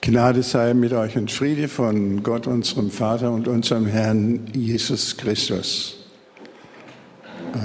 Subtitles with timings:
[0.00, 5.96] Gnade sei mit euch und Friede von Gott, unserem Vater und unserem Herrn Jesus Christus.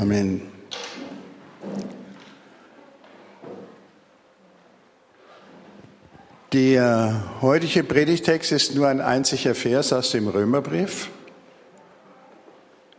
[0.01, 0.41] Amen.
[6.55, 11.09] Der heutige Predigtext ist nur ein einziger Vers aus dem Römerbrief,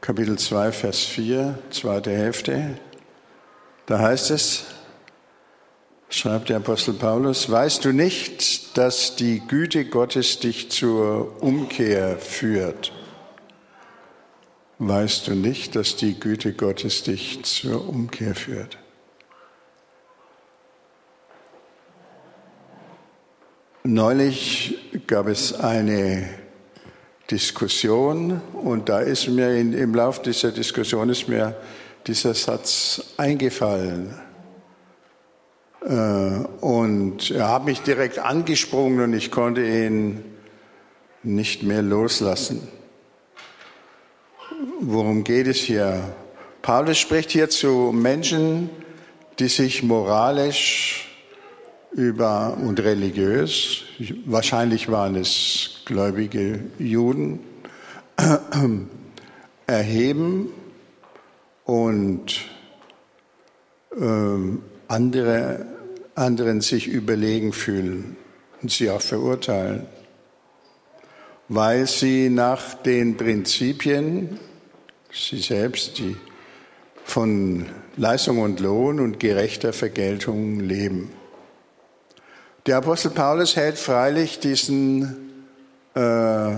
[0.02, 2.78] Kapitel 2, Vers 4, zweite Hälfte.
[3.86, 4.66] Da heißt es,
[6.16, 12.92] schreibt der Apostel Paulus, weißt du nicht, dass die Güte Gottes dich zur Umkehr führt?
[14.78, 18.78] Weißt du nicht, dass die Güte Gottes dich zur Umkehr führt?
[23.84, 26.28] Neulich gab es eine
[27.30, 31.56] Diskussion und da ist mir in, im Laufe dieser Diskussion ist mir
[32.06, 34.25] dieser Satz eingefallen.
[35.82, 35.94] Äh,
[36.60, 40.24] und er hat mich direkt angesprungen und ich konnte ihn
[41.22, 42.68] nicht mehr loslassen.
[44.80, 46.14] Worum geht es hier?
[46.62, 48.70] Paulus spricht hier zu Menschen,
[49.38, 51.06] die sich moralisch
[51.92, 53.84] über und religiös,
[54.26, 57.40] wahrscheinlich waren es gläubige Juden,
[59.66, 60.48] erheben
[61.64, 62.40] und
[63.98, 65.66] äh, andere
[66.14, 68.16] anderen sich überlegen fühlen
[68.62, 69.86] und sie auch verurteilen,
[71.48, 74.38] weil sie nach den Prinzipien,
[75.12, 76.16] sie selbst, die
[77.04, 81.12] von Leistung und Lohn und gerechter Vergeltung leben.
[82.66, 85.44] Der Apostel Paulus hält freilich diesen
[85.94, 86.50] äh,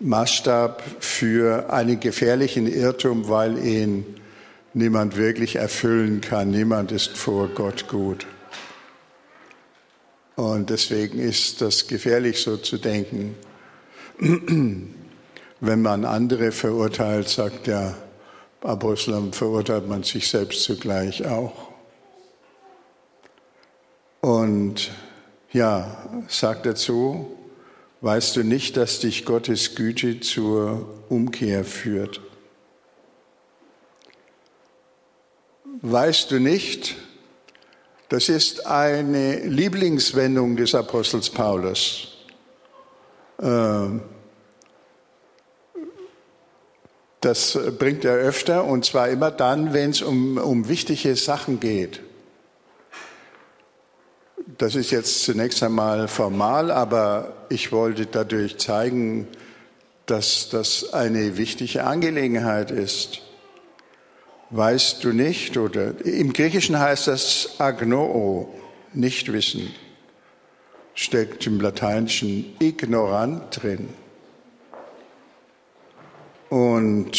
[0.00, 4.04] Maßstab für einen gefährlichen Irrtum, weil ihn
[4.76, 6.50] niemand wirklich erfüllen kann.
[6.50, 8.26] Niemand ist vor Gott gut.
[10.34, 13.36] Und deswegen ist das gefährlich, so zu denken.
[14.18, 17.96] Wenn man andere verurteilt, sagt der
[18.60, 21.70] Apostel, verurteilt man sich selbst zugleich auch.
[24.20, 24.90] Und
[25.52, 27.34] ja, sagt dazu,
[28.02, 32.20] weißt du nicht, dass dich Gottes Güte zur Umkehr führt?
[35.90, 36.96] Weißt du nicht,
[38.08, 42.08] das ist eine Lieblingswendung des Apostels Paulus.
[43.40, 44.02] Ähm,
[47.20, 52.00] das bringt er öfter und zwar immer dann, wenn es um, um wichtige Sachen geht.
[54.58, 59.26] Das ist jetzt zunächst einmal formal, aber ich wollte dadurch zeigen,
[60.06, 63.25] dass das eine wichtige Angelegenheit ist
[64.50, 68.48] weißt du nicht, oder im Griechischen heißt das agnoo,
[68.92, 69.74] nicht wissen,
[70.94, 73.88] steckt im Lateinischen ignorant drin.
[76.48, 77.12] Und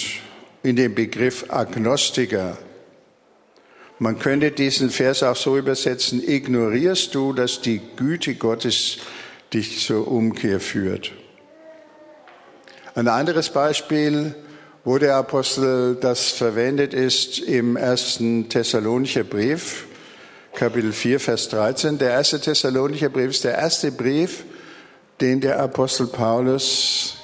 [0.63, 2.57] in dem Begriff Agnostiker,
[3.99, 8.99] man könnte diesen Vers auch so übersetzen, ignorierst du, dass die Güte Gottes
[9.53, 11.11] dich zur Umkehr führt.
[12.95, 14.35] Ein anderes Beispiel,
[14.87, 19.85] wo der Apostel das verwendet ist im ersten Thessalonicher Brief,
[20.55, 21.97] Kapitel 4, Vers 13.
[21.97, 24.45] Der erste Thessalonicher Brief ist der erste Brief,
[25.19, 27.17] den der Apostel Paulus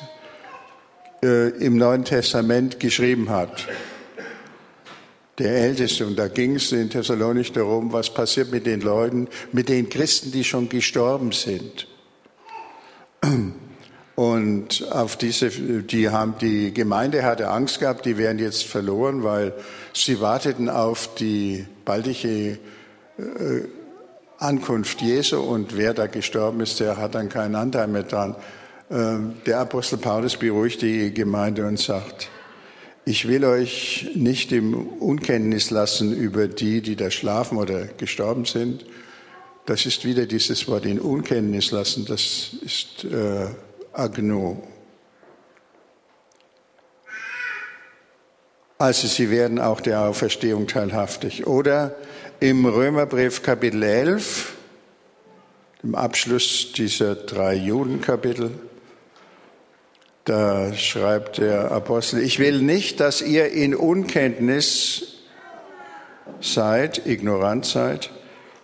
[1.23, 3.65] äh, im Neuen Testament geschrieben hat.
[5.39, 6.05] Der älteste.
[6.05, 10.33] Und da ging es in Thessalonich darum, was passiert mit den Leuten, mit den Christen,
[10.33, 11.87] die schon gestorben sind.
[14.15, 19.53] Und auf diese, die haben, die Gemeinde hatte Angst gehabt, die wären jetzt verloren, weil
[19.91, 22.59] sie warteten auf die baldige
[23.17, 23.61] äh,
[24.37, 28.35] Ankunft Jesu und wer da gestorben ist, der hat dann keinen Anteil mehr dran.
[28.89, 32.29] Äh, der Apostel Paulus beruhigt die Gemeinde und sagt,
[33.05, 38.85] ich will euch nicht im Unkenntnis lassen über die, die da schlafen oder gestorben sind.
[39.65, 42.05] Das ist wieder dieses Wort in Unkenntnis lassen.
[42.05, 43.47] Das ist äh,
[43.93, 44.61] agno.
[48.77, 51.47] Also sie werden auch der Auferstehung teilhaftig.
[51.47, 51.95] Oder
[52.39, 54.53] im Römerbrief Kapitel 11,
[55.83, 58.51] im Abschluss dieser drei Judenkapitel,
[60.25, 65.19] da schreibt der Apostel, ich will nicht, dass ihr in Unkenntnis
[66.39, 68.09] seid, ignorant seid,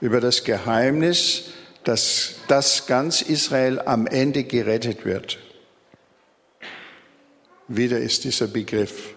[0.01, 1.51] über das Geheimnis
[1.89, 5.39] dass, dass ganz Israel am Ende gerettet wird.
[7.67, 9.15] Wieder ist dieser Begriff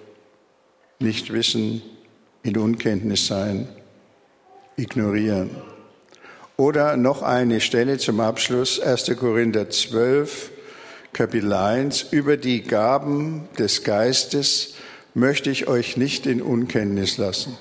[0.99, 1.83] nicht wissen,
[2.43, 3.69] in Unkenntnis sein,
[4.77, 5.51] ignorieren.
[6.57, 9.19] Oder noch eine Stelle zum Abschluss, 1.
[9.19, 10.51] Korinther 12,
[11.13, 12.07] Kapitel 1.
[12.11, 14.77] Über die Gaben des Geistes
[15.13, 17.59] möchte ich euch nicht in Unkenntnis lassen.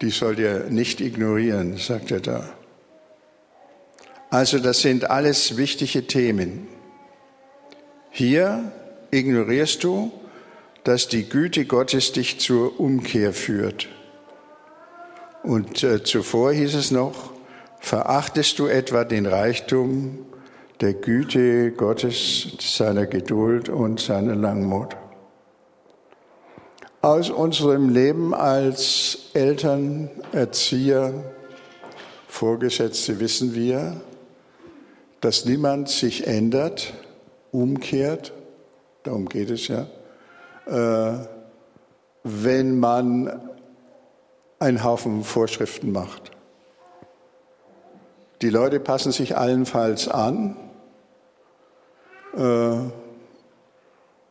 [0.00, 2.61] Die sollt ihr nicht ignorieren, sagt er da.
[4.32, 6.66] Also das sind alles wichtige Themen.
[8.08, 8.72] Hier
[9.10, 10.10] ignorierst du,
[10.84, 13.88] dass die Güte Gottes dich zur Umkehr führt.
[15.42, 17.34] Und äh, zuvor hieß es noch,
[17.78, 20.20] verachtest du etwa den Reichtum
[20.80, 24.96] der Güte Gottes, seiner Geduld und seiner Langmut?
[27.02, 31.12] Aus unserem Leben als Eltern, Erzieher,
[32.28, 34.00] Vorgesetzte wissen wir,
[35.22, 36.92] dass niemand sich ändert,
[37.52, 38.32] umkehrt,
[39.04, 39.86] darum geht es ja,
[40.66, 41.26] äh,
[42.24, 43.40] wenn man
[44.58, 46.32] einen Haufen Vorschriften macht.
[48.42, 50.56] Die Leute passen sich allenfalls an
[52.36, 52.78] äh,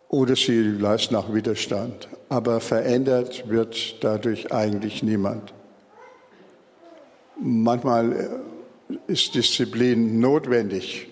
[0.09, 2.09] oder sie leisten auch Widerstand.
[2.27, 5.53] Aber verändert wird dadurch eigentlich niemand.
[7.39, 8.29] Manchmal äh,
[9.11, 11.09] ist Disziplin notwendig.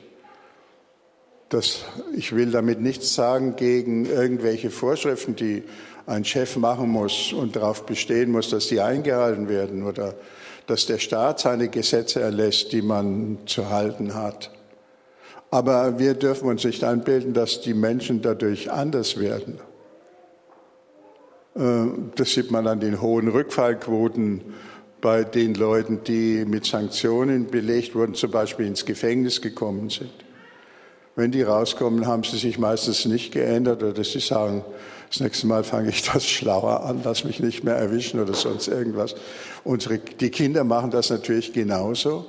[1.49, 1.83] Das,
[2.15, 5.63] ich will damit nichts sagen gegen irgendwelche Vorschriften, die
[6.05, 10.15] ein Chef machen muss und darauf bestehen muss, dass die eingehalten werden oder
[10.65, 14.51] dass der Staat seine Gesetze erlässt, die man zu halten hat.
[15.51, 19.59] Aber wir dürfen uns nicht einbilden, dass die Menschen dadurch anders werden.
[21.55, 24.53] Äh, das sieht man an den hohen Rückfallquoten
[25.01, 30.11] bei den Leuten, die mit Sanktionen belegt wurden, zum Beispiel ins Gefängnis gekommen sind.
[31.15, 34.63] Wenn die rauskommen, haben sie sich meistens nicht geändert oder sie sagen,
[35.09, 38.67] das nächste Mal fange ich das schlauer an, lass mich nicht mehr erwischen oder sonst
[38.67, 39.15] irgendwas.
[39.63, 42.25] Unsere, die Kinder machen das natürlich genauso,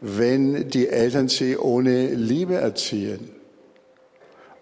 [0.00, 3.30] wenn die Eltern sie ohne Liebe erziehen.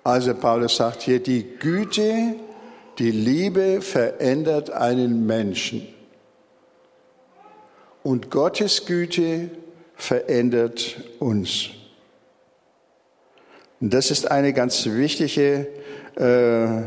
[0.02, 2.35] Also Paulus sagt hier, die Güte,
[2.99, 5.94] die Liebe verändert einen Menschen.
[8.05, 9.49] Und Gottes Güte
[9.97, 11.71] verändert uns.
[13.81, 15.67] Und das ist eine ganz wichtige
[16.17, 16.83] äh,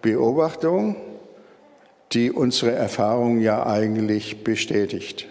[0.00, 0.96] Beobachtung,
[2.12, 5.28] die unsere Erfahrung ja eigentlich bestätigt.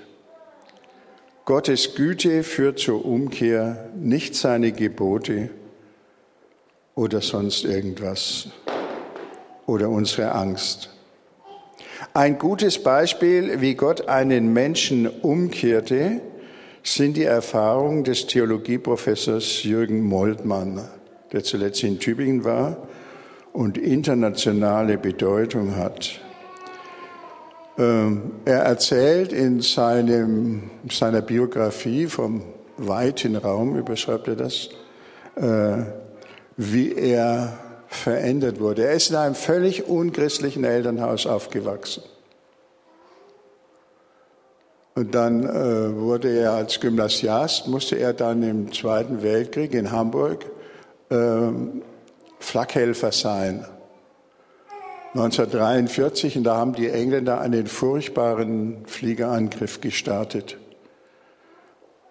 [1.46, 5.50] Gottes Güte führt zur Umkehr, nicht seine Gebote
[6.94, 8.50] oder sonst irgendwas
[9.66, 10.92] oder unsere Angst.
[12.13, 16.19] Ein gutes Beispiel, wie Gott einen Menschen umkehrte,
[16.84, 20.81] sind die Erfahrungen des Theologieprofessors Jürgen Moltmann,
[21.31, 22.75] der zuletzt in Tübingen war
[23.54, 26.19] und internationale Bedeutung hat.
[27.78, 32.44] Ähm, er erzählt in seinem, seiner Biografie vom
[32.75, 34.68] weiten Raum, überschreibt er das,
[35.38, 35.84] äh,
[36.57, 38.86] wie er verändert wurde.
[38.86, 42.04] Er ist in einem völlig unchristlichen Elternhaus aufgewachsen.
[44.96, 50.46] Und dann äh, wurde er als Gymnasiast, musste er dann im Zweiten Weltkrieg in Hamburg
[51.10, 51.82] ähm,
[52.40, 53.66] Flakhelfer sein.
[55.14, 60.58] 1943, und da haben die Engländer einen furchtbaren Fliegerangriff gestartet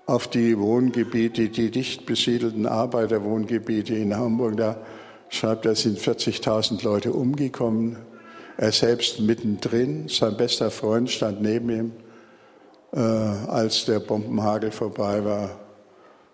[0.05, 4.57] auf die Wohngebiete, die dicht besiedelten Arbeiterwohngebiete in Hamburg.
[4.57, 4.77] Da
[5.31, 7.97] schreibt er, sind 40.000 Leute umgekommen.
[8.59, 11.93] Er selbst mittendrin, sein bester Freund stand neben ihm.
[12.93, 15.59] Äh, als der Bombenhagel vorbei war,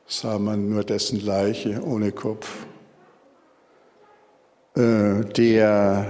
[0.07, 2.67] sah man nur dessen Leiche ohne Kopf.
[4.75, 6.07] Äh, der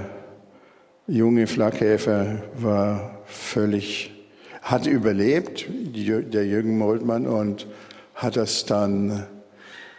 [1.08, 4.12] junge Flakkäfer war völlig,
[4.62, 7.66] hat überlebt, der Jürgen Moldmann, und
[8.14, 9.26] hat das dann,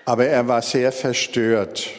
[0.06, 1.90] aber er war sehr verstört.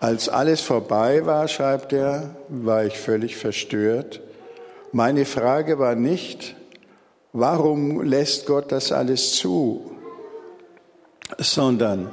[0.00, 4.20] Als alles vorbei war, schreibt er, war ich völlig verstört.
[4.92, 6.54] Meine Frage war nicht,
[7.32, 9.90] warum lässt Gott das alles zu,
[11.38, 12.12] sondern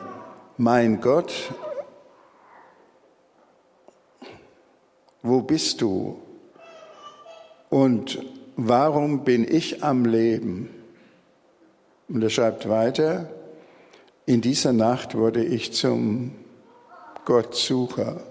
[0.57, 1.31] mein Gott,
[5.21, 6.19] wo bist du?
[7.69, 8.19] Und
[8.55, 10.69] warum bin ich am Leben?
[12.07, 13.29] Und er schreibt weiter,
[14.25, 16.31] in dieser Nacht wurde ich zum
[17.25, 18.21] Gottsucher.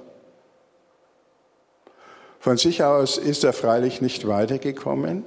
[2.39, 5.25] Von sich aus ist er freilich nicht weitergekommen.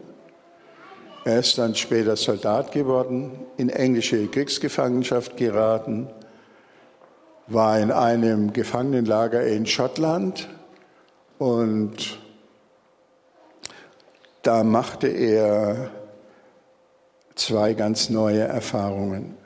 [1.25, 6.09] Er ist dann später Soldat geworden, in englische Kriegsgefangenschaft geraten,
[7.47, 10.47] war in einem Gefangenenlager in Schottland
[11.37, 12.19] und
[14.43, 15.89] da machte er
[17.35, 19.37] zwei ganz neue Erfahrungen.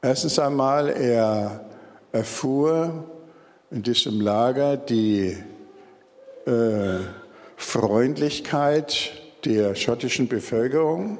[0.00, 1.67] Erstens einmal, er
[2.12, 3.04] erfuhr
[3.70, 5.36] in diesem Lager die
[6.46, 6.98] äh,
[7.56, 9.12] Freundlichkeit
[9.44, 11.18] der schottischen Bevölkerung.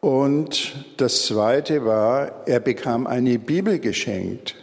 [0.00, 4.54] Und das Zweite war, er bekam eine Bibel geschenkt.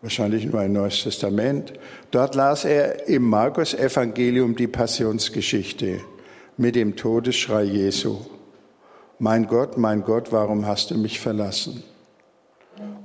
[0.00, 1.72] Wahrscheinlich nur ein Neues Testament.
[2.10, 6.00] Dort las er im Markus-Evangelium die Passionsgeschichte
[6.56, 8.18] mit dem Todesschrei Jesu.
[9.18, 11.84] Mein Gott, mein Gott, warum hast du mich verlassen?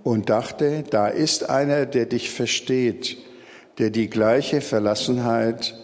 [0.03, 3.17] Und dachte, da ist einer, der dich versteht,
[3.77, 5.75] der die gleiche Verlassenheit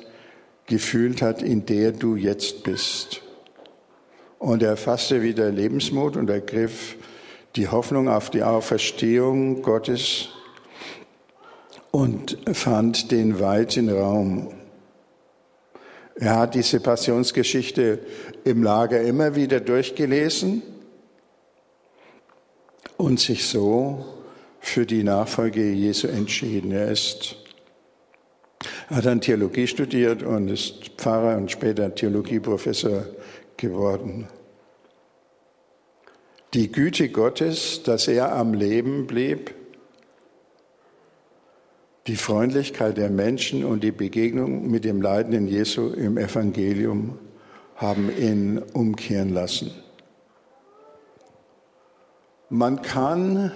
[0.66, 3.22] gefühlt hat, in der du jetzt bist.
[4.40, 6.96] Und er fasste wieder Lebensmut und ergriff
[7.56, 10.30] die Hoffnung auf die Auferstehung Gottes
[11.92, 14.55] und fand den weiten Raum.
[16.16, 18.00] Er hat diese Passionsgeschichte
[18.46, 20.64] im Lager immer wieder durchgelesen
[22.98, 24.06] und sich so
[24.62, 26.72] für die Nachfolge Jesu entschieden.
[26.72, 27.36] Er ist,
[28.88, 33.06] hat dann Theologie studiert und ist Pfarrer und später Theologieprofessor
[33.58, 34.30] geworden.
[36.54, 39.54] Die Güte Gottes, dass er am Leben blieb,
[42.08, 47.18] die Freundlichkeit der Menschen und die Begegnung mit dem leidenden Jesu im Evangelium
[47.76, 49.72] haben ihn umkehren lassen.
[52.50, 53.52] Man kann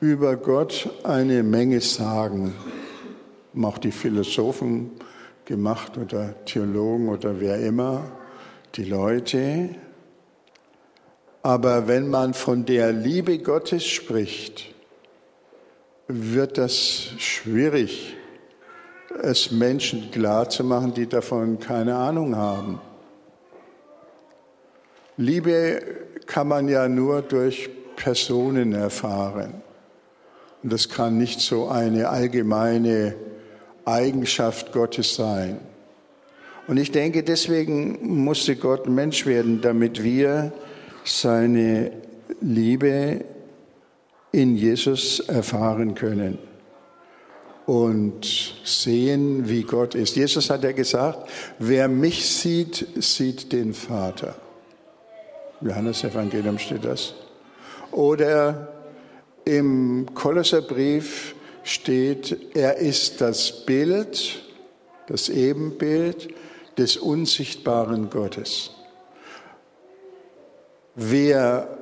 [0.00, 2.54] über Gott eine Menge sagen,
[3.62, 4.90] auch die Philosophen
[5.44, 8.04] gemacht oder Theologen oder wer immer,
[8.74, 9.70] die Leute.
[11.42, 14.74] Aber wenn man von der Liebe Gottes spricht,
[16.08, 18.16] wird das schwierig,
[19.22, 22.80] es Menschen klarzumachen, die davon keine Ahnung haben.
[25.18, 25.82] Liebe
[26.26, 29.62] kann man ja nur durch Personen erfahren.
[30.62, 33.14] Und das kann nicht so eine allgemeine
[33.84, 35.60] Eigenschaft Gottes sein.
[36.66, 40.52] Und ich denke, deswegen musste Gott Mensch werden, damit wir
[41.04, 41.92] seine
[42.40, 43.24] Liebe
[44.32, 46.38] in Jesus erfahren können
[47.66, 50.16] und sehen, wie Gott ist.
[50.16, 54.36] Jesus hat ja gesagt, wer mich sieht, sieht den Vater.
[55.60, 57.14] Johannes Evangelium steht das.
[57.90, 58.72] Oder
[59.44, 64.42] im Kolosserbrief steht, er ist das Bild,
[65.06, 66.28] das Ebenbild
[66.76, 68.70] des unsichtbaren Gottes.
[70.94, 71.77] Wer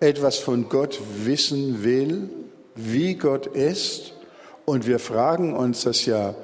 [0.00, 2.30] etwas von Gott wissen will,
[2.74, 4.12] wie Gott ist,
[4.64, 6.34] und wir fragen uns das ja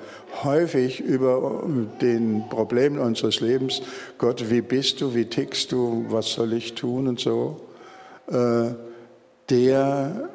[0.43, 1.63] häufig über
[2.01, 3.83] den Problemen unseres Lebens,
[4.19, 7.61] Gott, wie bist du, wie tickst du, was soll ich tun und so,
[8.29, 8.71] äh,
[9.51, 10.31] der,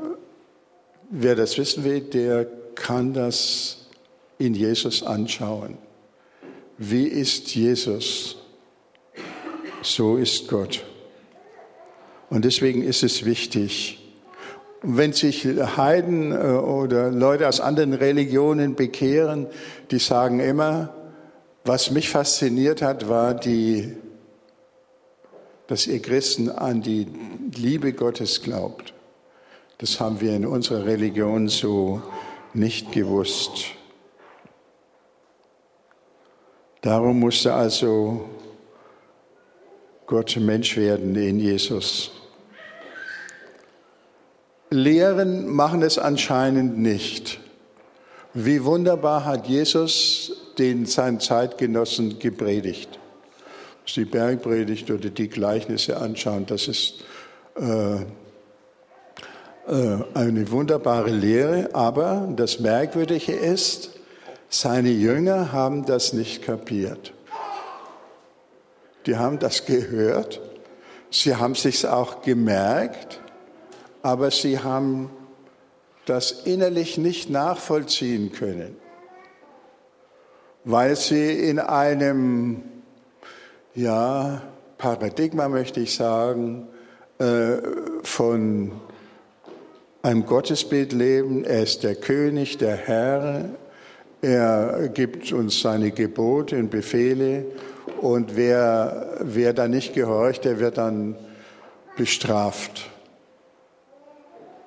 [1.10, 2.46] wer das wissen will, der
[2.76, 3.88] kann das
[4.38, 5.78] in Jesus anschauen.
[6.78, 8.38] Wie ist Jesus?
[9.82, 10.86] So ist Gott.
[12.30, 14.00] Und deswegen ist es wichtig,
[14.82, 19.48] wenn sich Heiden äh, oder Leute aus anderen Religionen bekehren,
[19.92, 20.94] die sagen immer,
[21.66, 23.96] was mich fasziniert hat, war die,
[25.68, 27.08] dass ihr Christen an die
[27.56, 28.94] Liebe Gottes glaubt.
[29.78, 32.02] Das haben wir in unserer Religion so
[32.54, 33.66] nicht gewusst.
[36.82, 38.30] Darum musste also
[40.08, 42.19] Gott Mensch werden in Jesus.
[44.70, 47.40] Lehren machen es anscheinend nicht.
[48.34, 53.00] Wie wunderbar hat Jesus den seinen Zeitgenossen gepredigt.
[53.96, 57.04] Die Bergpredigt oder die Gleichnisse anschauen, das ist
[57.56, 58.06] äh, äh,
[60.14, 63.90] eine wunderbare Lehre, aber das Merkwürdige ist,
[64.50, 67.14] seine Jünger haben das nicht kapiert.
[69.08, 70.40] Die haben das gehört,
[71.10, 73.22] sie haben sich auch gemerkt,
[74.02, 75.10] aber sie haben
[76.06, 78.76] das innerlich nicht nachvollziehen können,
[80.64, 82.64] weil sie in einem
[83.76, 84.42] ja,
[84.78, 86.68] Paradigma, möchte ich sagen,
[87.20, 87.58] äh,
[88.04, 88.72] von
[90.02, 91.44] einem Gottesbild leben.
[91.44, 93.50] Er ist der König, der Herr.
[94.22, 97.46] Er gibt uns seine Gebote und Befehle.
[98.02, 101.16] Und wer, wer da nicht gehorcht, der wird dann
[101.98, 102.90] bestraft.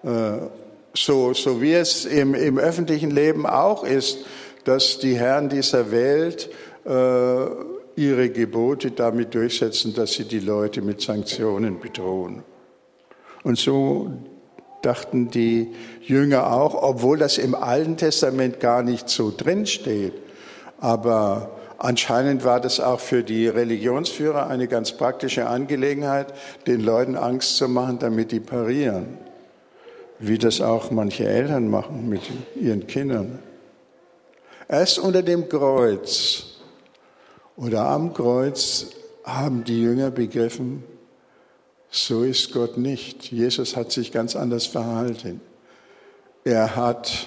[0.04, 0.48] Äh,
[0.94, 4.18] so, so wie es im, im öffentlichen Leben auch ist,
[4.64, 6.50] dass die Herren dieser Welt
[6.84, 7.46] äh,
[7.96, 12.42] ihre Gebote damit durchsetzen, dass sie die Leute mit Sanktionen bedrohen.
[13.42, 14.10] Und so
[14.82, 20.14] dachten die Jünger auch, obwohl das im Alten Testament gar nicht so drinsteht.
[20.78, 26.34] Aber anscheinend war das auch für die Religionsführer eine ganz praktische Angelegenheit,
[26.66, 29.18] den Leuten Angst zu machen, damit die parieren.
[30.24, 32.22] Wie das auch manche Eltern machen mit
[32.54, 33.40] ihren Kindern.
[34.68, 36.44] Erst unter dem Kreuz
[37.56, 38.86] oder am Kreuz
[39.24, 40.84] haben die Jünger begriffen,
[41.90, 43.32] so ist Gott nicht.
[43.32, 45.40] Jesus hat sich ganz anders verhalten.
[46.44, 47.26] Er hat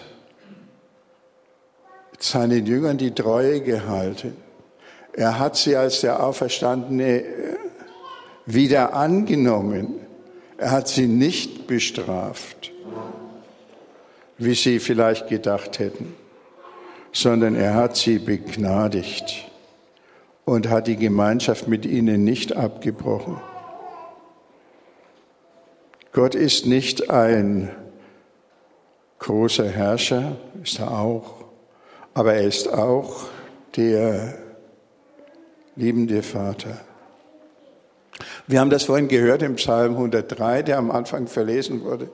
[2.17, 4.37] seinen Jüngern die Treue gehalten.
[5.11, 7.25] Er hat sie als der Auferstandene
[8.45, 9.95] wieder angenommen.
[10.57, 12.71] Er hat sie nicht bestraft,
[14.37, 16.13] wie sie vielleicht gedacht hätten,
[17.11, 19.49] sondern er hat sie begnadigt
[20.43, 23.39] und hat die Gemeinschaft mit ihnen nicht abgebrochen.
[26.11, 27.71] Gott ist nicht ein
[29.19, 31.45] großer Herrscher, ist er auch,
[32.13, 33.25] aber er ist auch
[33.75, 34.37] der
[35.75, 36.79] liebende Vater.
[38.47, 42.09] Wir haben das vorhin gehört im Psalm 103, der am Anfang verlesen wurde.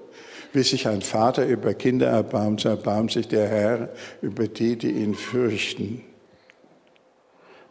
[0.53, 3.89] Wie sich ein Vater über Kinder erbarmt, so erbarmt sich der Herr
[4.21, 6.03] über die, die ihn fürchten.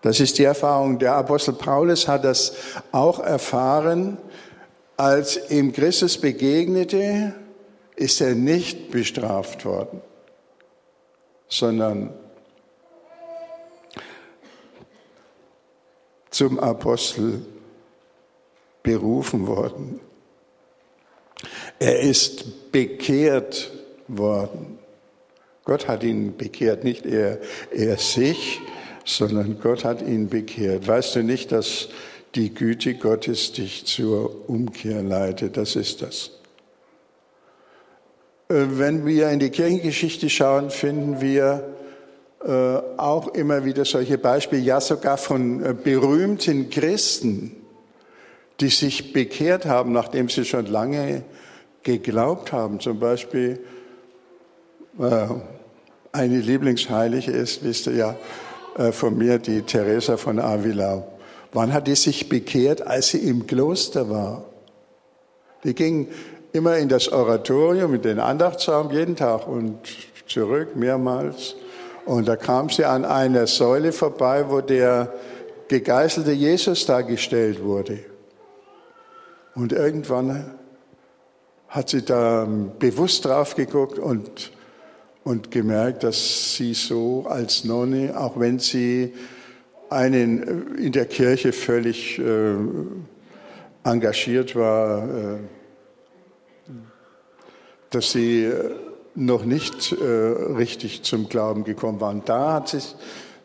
[0.03, 0.99] Das ist die Erfahrung.
[0.99, 2.55] Der Apostel Paulus hat das
[2.91, 4.17] auch erfahren,
[4.97, 7.35] als ihm Christus begegnete,
[7.97, 10.01] ist er nicht bestraft worden,
[11.49, 12.15] sondern
[16.31, 17.45] zum Apostel
[18.83, 20.01] berufen worden.
[21.81, 23.73] Er ist bekehrt
[24.07, 24.79] worden.
[25.65, 27.39] Gott hat ihn bekehrt, nicht er,
[27.73, 28.61] er sich,
[29.07, 30.87] sondern Gott hat ihn bekehrt.
[30.87, 31.89] Weißt du nicht, dass
[32.35, 35.57] die Güte Gottes dich zur Umkehr leitet.
[35.57, 36.33] Das ist das.
[38.51, 41.77] Äh, wenn wir in die Kirchengeschichte schauen, finden wir
[42.45, 42.51] äh,
[42.99, 47.57] auch immer wieder solche Beispiele, ja sogar von äh, berühmten Christen,
[48.61, 51.25] die sich bekehrt haben, nachdem sie schon lange
[51.83, 52.81] geglaubt haben.
[52.81, 53.61] Zum Beispiel
[54.99, 58.17] eine Lieblingsheilige ist, wisst ihr ja,
[58.93, 61.07] von mir, die Teresa von Avila.
[61.53, 62.87] Wann hat die sich bekehrt?
[62.87, 64.45] Als sie im Kloster war.
[65.65, 66.09] Die ging
[66.53, 69.79] immer in das Oratorium, in den Andachtsraum, jeden Tag und
[70.27, 71.55] zurück mehrmals.
[72.07, 75.13] Und da kam sie an einer Säule vorbei, wo der
[75.69, 78.01] gegeißelte Jesus dargestellt wurde.
[79.55, 80.55] Und irgendwann
[81.71, 82.47] hat sie da
[82.79, 84.51] bewusst drauf geguckt und,
[85.23, 89.15] und gemerkt, dass sie so als Nonne, auch wenn sie
[89.89, 92.55] einen äh, in der Kirche völlig äh,
[93.85, 95.39] engagiert war, äh,
[97.91, 98.71] dass sie äh,
[99.15, 102.23] noch nicht äh, richtig zum Glauben gekommen waren.
[102.25, 102.81] Da hat, sie,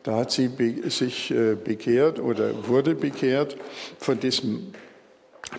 [0.03, 3.55] da hat sie be sich äh, bekehrt oder wurde bekehrt
[3.99, 4.71] von diesem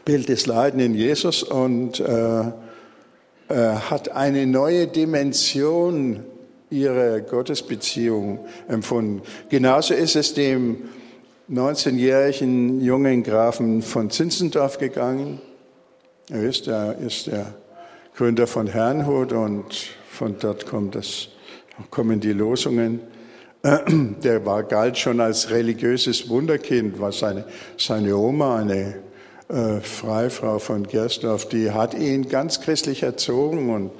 [0.04, 2.02] Bild des leidenden Jesus und
[3.48, 6.24] hat eine neue Dimension
[6.68, 9.22] ihre Gottesbeziehung empfunden.
[9.48, 10.88] Genauso ist es dem
[11.48, 15.40] 19-jährigen jungen Grafen von Zinzendorf gegangen.
[16.28, 17.54] Er ist der, ist der
[18.16, 19.64] Gründer von Herrnhut und
[20.10, 21.28] von dort kommt das,
[21.90, 23.00] kommen die Losungen.
[23.62, 27.44] Der war, galt schon als religiöses Wunderkind, war seine,
[27.78, 28.96] seine Oma, eine
[29.48, 33.90] äh, Freifrau von Gersdorf, die hat ihn ganz christlich erzogen und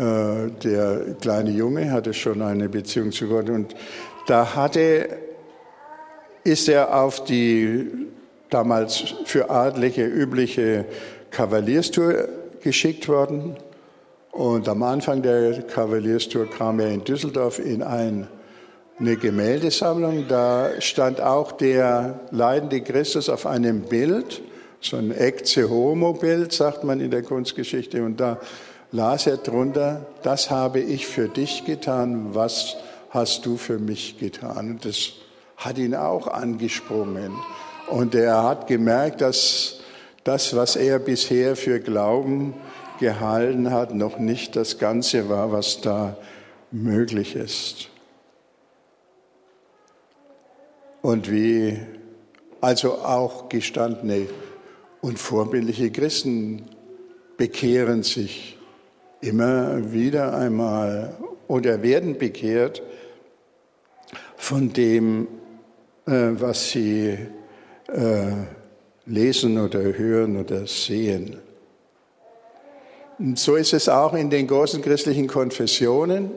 [0.00, 3.74] äh, der kleine Junge hatte schon eine Beziehung zu Gott und
[4.26, 5.08] da hatte,
[6.44, 7.90] ist er auf die
[8.50, 10.84] damals für Adlige übliche
[11.30, 12.28] Kavalierstour
[12.60, 13.56] geschickt worden.
[14.32, 18.28] Und am Anfang der Kavalierstour kam er in Düsseldorf in ein,
[18.98, 20.26] eine Gemäldesammlung.
[20.28, 24.42] Da stand auch der leidende Christus auf einem Bild,
[24.80, 28.04] so ein Ecce Homo-Bild, sagt man in der Kunstgeschichte.
[28.04, 28.40] Und da
[28.92, 32.76] las er drunter, das habe ich für dich getan, was
[33.10, 34.70] hast du für mich getan?
[34.70, 35.12] Und das
[35.56, 37.32] hat ihn auch angesprungen.
[37.88, 39.80] Und er hat gemerkt, dass
[40.24, 42.54] das, was er bisher für Glauben
[42.98, 46.16] gehalten hat, noch nicht das Ganze war, was da
[46.70, 47.88] möglich ist.
[51.02, 51.78] Und wie
[52.60, 54.26] also auch gestandene
[55.00, 56.62] und vorbildliche Christen
[57.36, 58.56] bekehren sich
[59.20, 61.16] immer wieder einmal
[61.48, 62.82] oder werden bekehrt,
[64.36, 65.26] von dem,
[66.06, 67.16] äh, was sie
[67.88, 68.32] äh,
[69.06, 71.38] lesen oder hören oder sehen.
[73.18, 76.30] Und so ist es auch in den großen christlichen Konfessionen.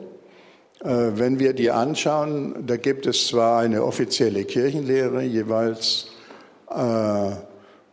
[0.82, 6.06] Äh, wenn wir die anschauen, da gibt es zwar eine offizielle Kirchenlehre, jeweils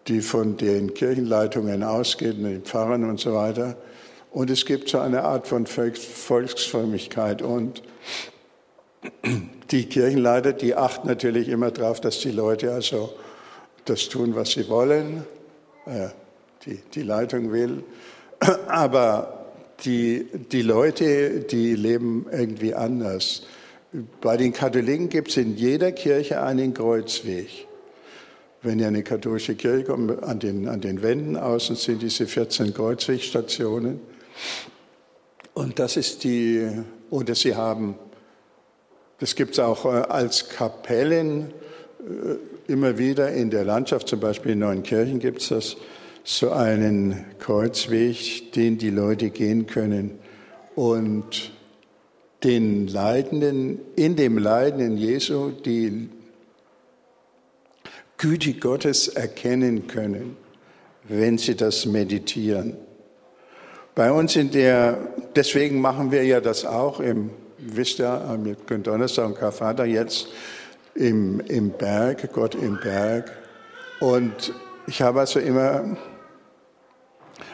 [0.08, 3.78] die von den Kirchenleitungen ausgeht, den Pfarrern und so weiter,
[4.32, 7.82] und es gibt so eine Art von Volksfrömmigkeit und
[9.72, 13.14] die Kirchenleiter, die achten natürlich immer darauf, dass die Leute also
[13.86, 15.26] das tun, was sie wollen,
[16.66, 17.84] die, die Leitung will.
[18.68, 19.46] Aber
[19.86, 23.44] die, die Leute, die leben irgendwie anders.
[24.22, 27.67] Bei den Katholiken gibt es in jeder Kirche einen Kreuzweg.
[28.64, 32.74] Wenn ihr eine katholische Kirche kommt, an den, an den Wänden außen sind diese 14
[32.74, 34.00] Kreuzwegstationen.
[35.54, 36.68] Und das ist die,
[37.10, 37.96] oder sie haben,
[39.20, 41.54] das gibt es auch äh, als Kapellen
[42.00, 45.78] äh, immer wieder in der Landschaft, zum Beispiel in Neuenkirchen gibt es das,
[46.24, 50.20] so einen Kreuzweg, den die Leute gehen können
[50.76, 51.54] und
[52.44, 56.10] den Leidenden, in dem Leiden Jesu, die
[58.18, 60.38] Güte Gottes erkennen können,
[61.04, 62.76] wenn sie das meditieren.
[63.94, 64.98] Bei uns in der,
[65.36, 70.28] deswegen machen wir ja das auch im, wisst ihr, am Donnerstag und Karfreitag jetzt
[70.96, 73.32] im, im Berg, Gott im Berg.
[74.00, 74.54] Und
[74.88, 75.98] ich habe also immer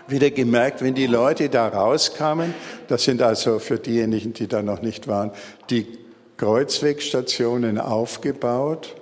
[0.07, 2.53] wieder gemerkt, wenn die Leute da rauskamen,
[2.87, 5.31] das sind also für diejenigen, die da noch nicht waren,
[5.69, 5.87] die
[6.37, 8.95] Kreuzwegstationen aufgebaut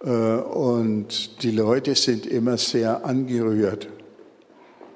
[0.00, 3.88] und die Leute sind immer sehr angerührt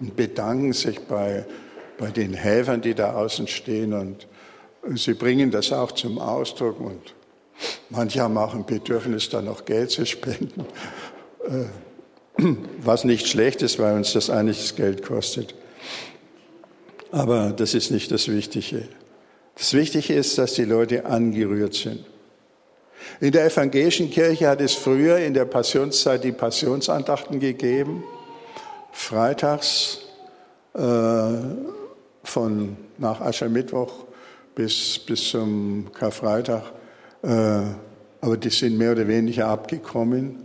[0.00, 1.44] und bedanken sich bei,
[1.98, 4.26] bei den Helfern, die da außen stehen und
[4.94, 7.14] sie bringen das auch zum Ausdruck und
[7.90, 10.66] manche haben auch ein Bedürfnis, da noch Geld zu spenden.
[11.46, 11.66] Äh,
[12.82, 15.54] was nicht schlecht ist, weil uns das eigentlich das Geld kostet.
[17.12, 18.88] Aber das ist nicht das Wichtige.
[19.56, 22.04] Das Wichtige ist, dass die Leute angerührt sind.
[23.20, 28.04] In der evangelischen Kirche hat es früher in der Passionszeit die Passionsandachten gegeben,
[28.92, 30.00] freitags
[30.74, 30.80] äh,
[32.22, 34.04] von nach Aschermittwoch
[34.54, 36.62] bis, bis zum Karfreitag.
[37.22, 37.62] Äh,
[38.20, 40.44] aber die sind mehr oder weniger abgekommen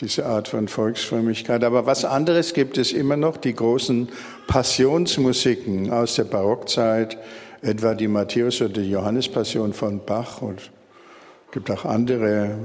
[0.00, 1.62] diese Art von Volksfrömmigkeit.
[1.62, 4.08] Aber was anderes gibt es immer noch, die großen
[4.48, 7.16] Passionsmusiken aus der Barockzeit,
[7.62, 10.72] etwa die Matthäus- oder die Johannespassion von Bach und
[11.52, 12.56] es gibt auch andere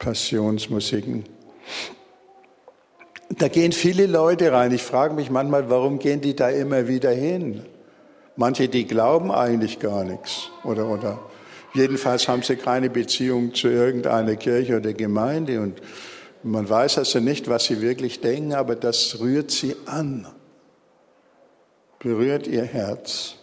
[0.00, 1.22] Passionsmusiken.
[3.28, 4.72] Da gehen viele Leute rein.
[4.72, 7.64] Ich frage mich manchmal, warum gehen die da immer wieder hin?
[8.34, 10.50] Manche, die glauben eigentlich gar nichts.
[10.64, 11.20] Oder, oder
[11.72, 15.80] jedenfalls haben sie keine Beziehung zu irgendeiner Kirche oder Gemeinde und
[16.42, 20.26] man weiß also nicht, was sie wirklich denken, aber das rührt sie an,
[22.00, 23.36] berührt ihr Herz.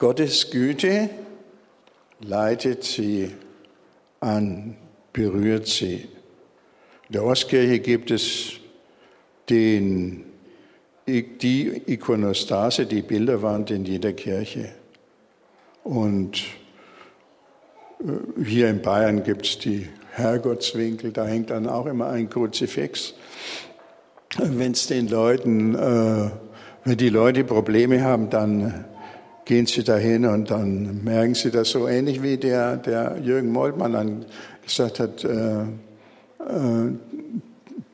[0.00, 1.08] Gottes Güte
[2.20, 3.30] leitet sie
[4.20, 4.76] an,
[5.12, 6.08] berührt sie.
[7.08, 8.52] In der Ostkirche gibt es
[9.48, 10.24] den,
[11.06, 14.70] die Ikonostase, die Bilderwand in jeder Kirche.
[15.84, 16.42] Und
[18.00, 23.14] äh, hier in Bayern gibt es die Herrgottswinkel, da hängt dann auch immer ein Kruzifix.
[24.38, 26.30] Wenn es den Leuten, äh,
[26.84, 28.84] wenn die Leute Probleme haben, dann
[29.46, 33.92] gehen sie dahin und dann merken sie das so ähnlich wie der, der Jürgen Moltmann
[33.92, 34.26] dann
[34.62, 36.92] gesagt hat, äh, äh,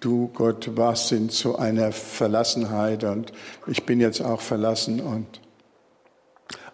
[0.01, 3.33] du Gott warst in so einer Verlassenheit und
[3.67, 5.27] ich bin jetzt auch verlassen und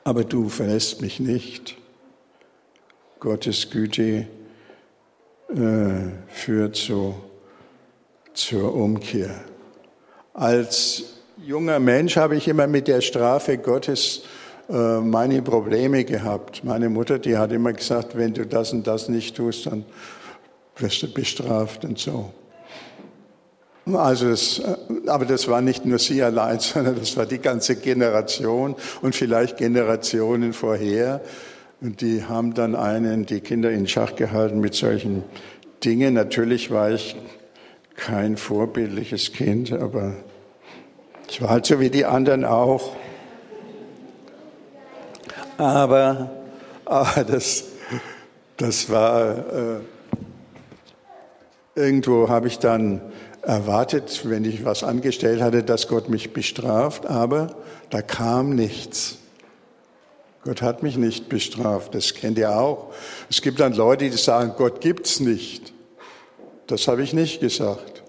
[0.05, 1.77] aber du verlässt mich nicht.
[3.19, 4.29] Gottes Güte
[5.49, 5.57] äh,
[6.29, 7.17] führt zu,
[8.33, 9.41] zur Umkehr.
[10.35, 14.38] Als junger Mensch habe ich immer mit der Strafe Gottes äh,
[14.69, 16.63] meine Probleme gehabt.
[16.63, 19.85] Meine Mutter, die hat immer gesagt, wenn du das und das nicht tust, dann
[20.77, 22.33] wirst du bestraft und so.
[23.95, 27.77] Also das, äh, aber das war nicht nur sie allein, sondern das war die ganze
[27.77, 31.21] Generation und vielleicht Generationen vorher,
[31.81, 35.23] und die haben dann einen, die Kinder in Schach gehalten mit solchen
[35.85, 36.15] Dingen.
[36.15, 37.15] Natürlich war ich
[37.95, 40.15] kein vorbildliches Kind, aber
[41.29, 42.97] ich war halt so wie die anderen auch.
[45.59, 46.31] Aber,
[46.85, 47.65] aber das,
[48.57, 49.81] das war, äh,
[51.75, 53.01] irgendwo habe ich dann
[53.43, 57.57] erwartet, wenn ich was angestellt hatte, dass Gott mich bestraft, aber
[57.91, 59.19] da kam nichts.
[60.45, 62.93] Gott hat mich nicht bestraft, das kennt ihr auch.
[63.29, 65.73] Es gibt dann Leute, die sagen, Gott gibt's nicht.
[66.69, 68.05] Das habe ich nicht gesagt.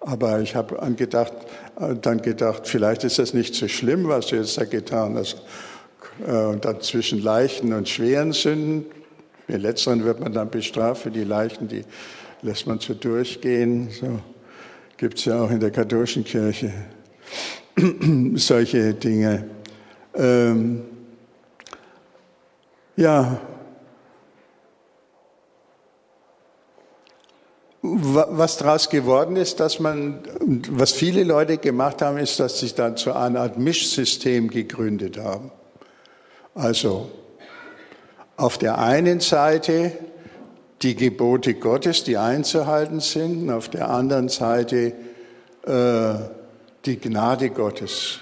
[0.00, 1.34] Aber ich habe angedacht,
[1.78, 5.42] äh, dann gedacht, vielleicht ist das nicht so schlimm, was du jetzt da getan hast.
[6.26, 8.86] Äh, und dann zwischen leichten und schweren Sünden,
[9.48, 11.82] den letzteren wird man dann bestraft, für die leichten, die
[12.42, 13.88] lässt man so durchgehen.
[13.90, 14.20] So
[14.96, 16.72] gibt es ja auch in der katholischen Kirche
[18.34, 19.44] solche Dinge.
[20.14, 20.82] Ähm,
[22.96, 23.40] ja,
[27.80, 30.20] was daraus geworden ist, dass man,
[30.70, 35.52] was viele Leute gemacht haben, ist, dass sie dann zu einer Art Mischsystem gegründet haben.
[36.58, 37.08] Also
[38.36, 39.92] auf der einen Seite
[40.82, 44.92] die Gebote Gottes, die einzuhalten sind, auf der anderen Seite
[45.64, 46.14] äh,
[46.84, 48.18] die Gnade Gottes,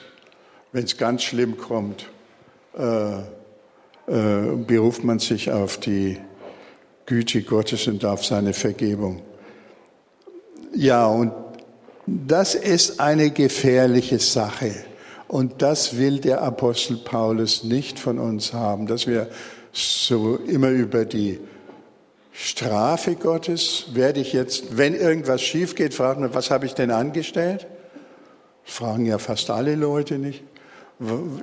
[0.72, 2.11] wenn es ganz schlimm kommt.
[2.77, 3.20] Äh,
[4.07, 6.18] äh, beruft man sich auf die
[7.07, 9.22] Güte Gottes und auf seine Vergebung.
[10.75, 11.33] Ja, und
[12.07, 14.75] das ist eine gefährliche Sache.
[15.29, 19.29] Und das will der Apostel Paulus nicht von uns haben, dass wir
[19.73, 21.41] so immer über die
[22.33, 26.91] Strafe Gottes werde ich jetzt, wenn irgendwas schief geht, fragen wir, was habe ich denn
[26.91, 27.67] angestellt?
[28.67, 30.43] fragen ja fast alle Leute nicht.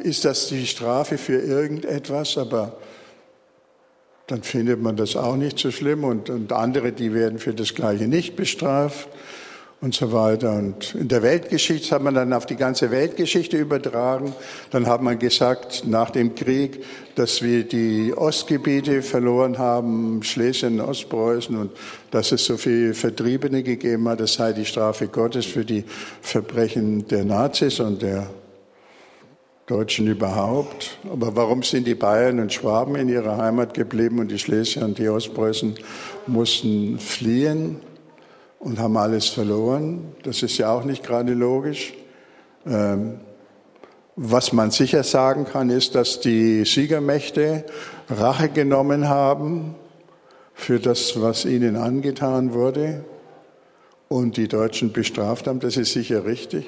[0.04, 2.38] Ist das die Strafe für irgendetwas?
[2.38, 2.78] Aber
[4.28, 7.74] dann findet man das auch nicht so schlimm und, und andere, die werden für das
[7.74, 9.08] Gleiche nicht bestraft
[9.84, 10.54] und so weiter.
[10.54, 14.34] Und in der Weltgeschichte hat man dann auf die ganze Weltgeschichte übertragen.
[14.72, 21.58] Dann hat man gesagt, nach dem Krieg, dass wir die Ostgebiete verloren haben, Schlesien, Ostpreußen
[21.58, 21.72] und
[22.12, 24.22] dass es so viele Vertriebene gegeben hat.
[24.22, 25.84] Das sei die Strafe Gottes für die
[26.22, 28.28] Verbrechen der Nazis und der
[29.68, 30.98] Deutschen überhaupt.
[31.12, 34.98] Aber warum sind die Bayern und Schwaben in ihrer Heimat geblieben und die Schlesier und
[34.98, 35.76] die Ostpreußen
[36.26, 37.82] mussten fliehen
[38.64, 40.14] und haben alles verloren?
[40.24, 41.94] Das ist ja auch nicht gerade logisch.
[42.66, 43.20] Ähm,
[44.16, 47.66] was man sicher sagen kann, ist, dass die Siegermächte
[48.10, 49.76] Rache genommen haben
[50.54, 53.04] für das, was ihnen angetan wurde
[54.08, 55.60] und die Deutschen bestraft haben.
[55.60, 56.66] Das ist sicher richtig.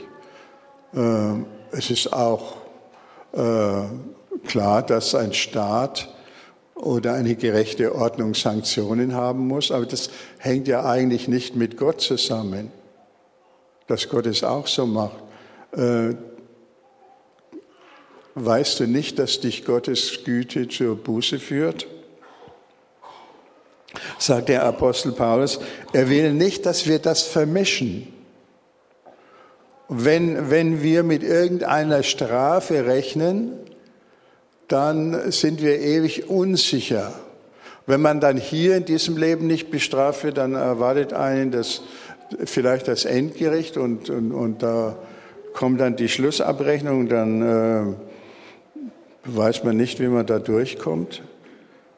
[0.93, 2.57] Ähm, es ist auch
[3.33, 3.83] äh,
[4.47, 6.14] klar, dass ein Staat
[6.75, 12.01] oder eine gerechte Ordnung Sanktionen haben muss, aber das hängt ja eigentlich nicht mit Gott
[12.01, 12.69] zusammen,
[13.87, 15.23] dass Gott es auch so macht.
[15.71, 16.15] Äh,
[18.35, 21.87] weißt du nicht, dass dich Gottes Güte zur Buße führt?
[24.19, 25.59] Sagt der Apostel Paulus,
[25.93, 28.11] er will nicht, dass wir das vermischen.
[29.87, 33.53] Wenn, wenn wir mit irgendeiner Strafe rechnen,
[34.67, 37.13] dann sind wir ewig unsicher.
[37.87, 41.81] Wenn man dann hier in diesem Leben nicht bestraft wird, dann erwartet einen das,
[42.45, 44.95] vielleicht das Endgericht und, und, und da
[45.53, 47.93] kommt dann die Schlussabrechnung, dann äh,
[49.25, 51.21] weiß man nicht, wie man da durchkommt.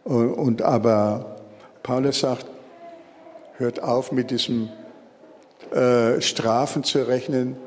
[0.04, 1.38] Und, und aber
[1.84, 2.46] Paulus sagt,
[3.58, 4.70] hört auf mit diesem
[5.72, 7.58] äh, Strafen zu rechnen,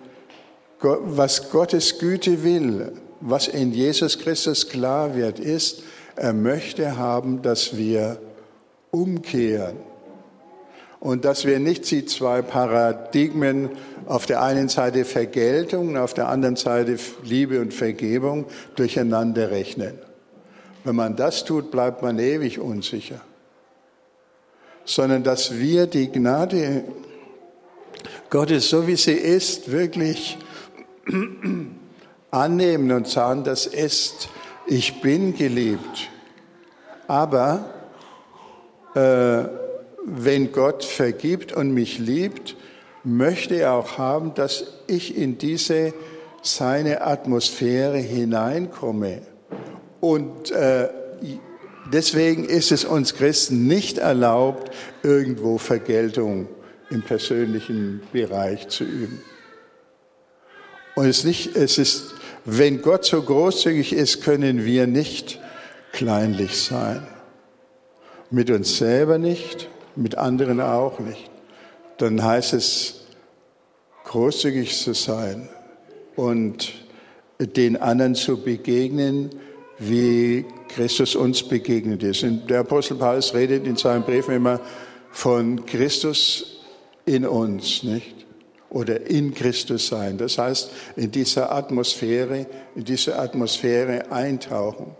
[0.81, 5.83] was Gottes Güte will, was in Jesus Christus klar wird, ist,
[6.17, 8.21] er möchte haben, dass wir
[8.91, 9.77] umkehren
[11.01, 13.71] und dass wir nicht die zwei Paradigmen
[14.07, 19.99] auf der einen Seite Vergeltung und auf der anderen Seite Liebe und Vergebung durcheinander rechnen.
[20.85, 23.21] Wenn man das tut, bleibt man ewig unsicher.
[24.85, 26.85] Sondern dass wir die Gnade
[28.29, 30.39] Gottes, so wie sie ist, wirklich
[32.31, 34.29] annehmen und sagen, das ist,
[34.67, 36.09] ich bin geliebt.
[37.09, 37.65] Aber
[38.95, 39.45] äh,
[40.05, 42.57] wenn Gott vergibt und mich liebt,
[43.05, 45.93] möchte er auch haben, dass ich in diese
[46.43, 49.23] seine Atmosphäre hineinkomme.
[50.01, 50.89] Und äh,
[51.93, 54.71] deswegen ist es uns Christen nicht erlaubt,
[55.03, 56.49] irgendwo Vergeltung
[56.91, 59.23] im persönlichen Bereich zu üben.
[60.97, 62.10] Und es, nicht, es ist,
[62.45, 65.41] wenn Gott so großzügig ist, können wir nicht
[65.93, 67.07] kleinlich sein.
[68.31, 71.31] Mit uns selber nicht, mit anderen auch nicht.
[71.99, 73.07] Dann heißt es,
[74.05, 75.49] großzügig zu sein
[76.17, 76.73] und
[77.39, 79.31] den anderen zu begegnen,
[79.79, 82.23] wie Christus uns begegnet ist.
[82.23, 84.61] Und der Apostel Paulus redet in seinen Briefen immer
[85.11, 86.61] von Christus
[87.07, 88.27] in uns, nicht?
[88.71, 90.17] Oder in Christus sein.
[90.17, 94.95] Das heißt, in dieser Atmosphäre, in diese Atmosphäre eintauchen.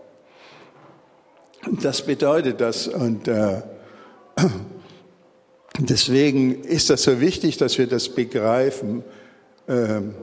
[1.81, 2.87] Das bedeutet das.
[2.87, 3.61] Und äh,
[5.79, 9.03] deswegen ist das so wichtig, dass wir das begreifen.
[9.69, 10.15] Ähm,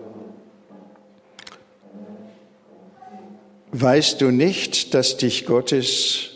[3.73, 6.31] weißt du nicht, dass dich Gottes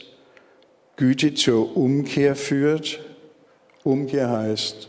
[0.96, 3.00] Güte zur Umkehr führt?
[3.84, 4.88] Umkehr heißt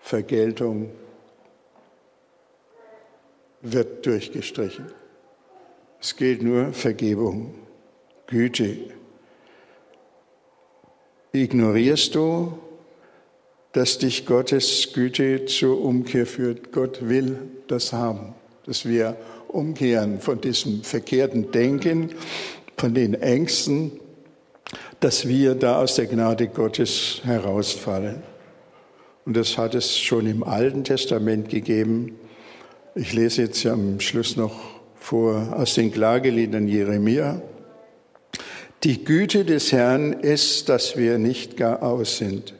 [0.00, 0.90] Vergeltung
[3.62, 4.86] wird durchgestrichen.
[6.00, 7.54] Es gilt nur Vergebung,
[8.26, 8.76] Güte.
[11.32, 12.58] Ignorierst du,
[13.72, 16.72] dass dich Gottes Güte zur Umkehr führt?
[16.72, 18.34] Gott will das haben,
[18.66, 19.16] dass wir
[19.48, 22.10] umkehren von diesem verkehrten Denken,
[22.76, 23.92] von den Ängsten,
[25.00, 28.22] dass wir da aus der Gnade Gottes herausfallen.
[29.24, 32.18] Und das hat es schon im Alten Testament gegeben.
[32.96, 34.58] Ich lese jetzt am Schluss noch
[34.96, 37.40] vor aus den Klageliedern Jeremia.
[38.82, 42.54] Die Güte des Herrn ist, dass wir nicht gar aus sind.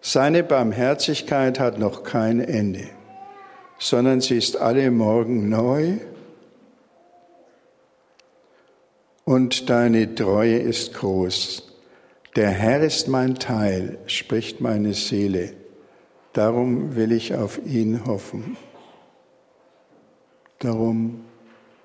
[0.00, 2.88] Seine Barmherzigkeit hat noch kein Ende,
[3.78, 5.98] sondern sie ist alle Morgen neu
[9.24, 11.74] und deine Treue ist groß.
[12.36, 15.52] Der Herr ist mein Teil, spricht meine Seele.
[16.32, 18.56] Darum will ich auf ihn hoffen.
[20.60, 21.24] Darum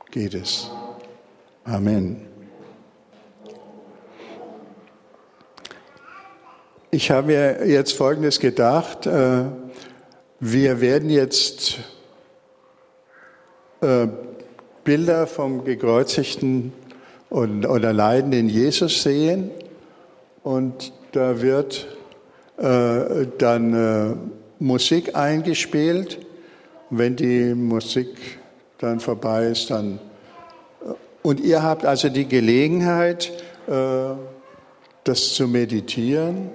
[0.10, 0.72] geht es.
[1.64, 2.26] Amen.
[6.90, 9.06] Ich habe mir jetzt Folgendes gedacht.
[9.06, 9.44] Äh,
[10.40, 11.78] wir werden jetzt
[13.82, 14.08] äh,
[14.84, 16.74] Bilder vom gekreuzigten
[17.30, 19.52] oder leidenden Jesus sehen
[20.42, 21.96] und da wird
[22.58, 26.26] äh, dann Musik eingespielt.
[26.90, 28.40] Wenn die Musik
[28.84, 30.00] dann vorbei ist, dann.
[31.22, 33.32] Und ihr habt also die Gelegenheit,
[35.04, 36.52] das zu meditieren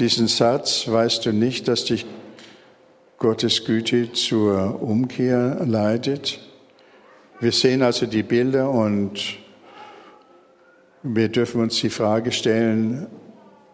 [0.00, 2.06] diesen Satz, weißt du nicht, dass dich
[3.18, 6.40] Gottes Güte zur Umkehr leitet?
[7.38, 9.20] Wir sehen also die Bilder und
[11.02, 13.08] wir dürfen uns die Frage stellen,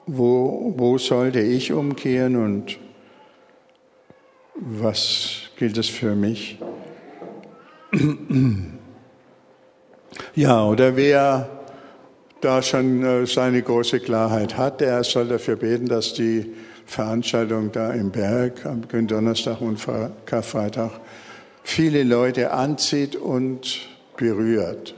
[0.07, 2.79] wo, wo sollte ich umkehren und
[4.55, 6.59] was gilt es für mich?
[10.35, 11.49] Ja, oder wer
[12.41, 14.83] da schon äh, seine große Klarheit hat.
[14.83, 16.55] Er soll dafür beten, dass die
[16.87, 19.85] Veranstaltung da im Berg am Donnerstag und
[20.25, 20.93] Karfreitag
[21.63, 24.95] viele Leute anzieht und berührt.